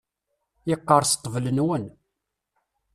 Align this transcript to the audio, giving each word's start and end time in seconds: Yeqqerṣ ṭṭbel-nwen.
Yeqqerṣ 0.69 1.11
ṭṭbel-nwen. 1.17 1.85